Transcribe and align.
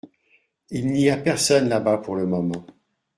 Il 0.71 0.87
n’y 0.87 1.11
a 1.11 1.17
personne 1.17 1.69
là-bas 1.69 1.99
pour 1.99 2.15
le 2.15 2.25
moment. 2.25 2.65